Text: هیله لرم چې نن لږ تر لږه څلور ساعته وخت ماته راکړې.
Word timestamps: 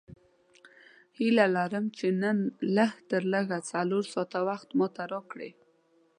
هیله 1.17 1.45
لرم 1.55 1.85
چې 1.97 2.07
نن 2.21 2.37
لږ 2.75 2.91
تر 3.09 3.21
لږه 3.33 3.57
څلور 3.71 4.03
ساعته 4.13 4.39
وخت 4.49 4.69
ماته 4.79 5.03
راکړې. 5.13 5.51